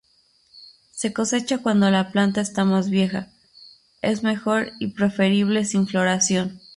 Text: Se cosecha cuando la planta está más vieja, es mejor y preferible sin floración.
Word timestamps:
Se 0.93 1.13
cosecha 1.13 1.59
cuando 1.59 1.91
la 1.91 2.11
planta 2.11 2.41
está 2.41 2.65
más 2.65 2.89
vieja, 2.89 3.27
es 4.01 4.23
mejor 4.23 4.71
y 4.79 4.87
preferible 4.87 5.63
sin 5.63 5.85
floración. 5.85 6.59